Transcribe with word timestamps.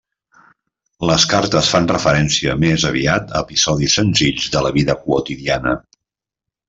Les 1.09 1.25
cartes 1.33 1.67
fan 1.73 1.89
referència 1.91 2.55
més 2.63 2.85
aviat 2.93 3.35
a 3.35 3.43
episodis 3.47 3.99
senzills 4.01 4.49
de 4.57 4.65
la 4.69 4.73
vida 4.79 4.97
quotidiana. 5.05 5.77